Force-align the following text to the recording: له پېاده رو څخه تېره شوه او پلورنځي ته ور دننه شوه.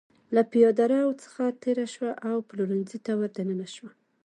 له 0.35 0.41
پېاده 0.51 0.85
رو 0.91 1.11
څخه 1.23 1.43
تېره 1.63 1.85
شوه 1.93 2.11
او 2.29 2.35
پلورنځي 2.49 2.99
ته 3.05 3.11
ور 3.19 3.29
دننه 3.37 3.67
شوه. 3.75 3.91